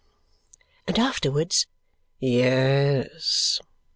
[0.87, 1.67] and afterwards
[2.19, 3.61] "Yes!"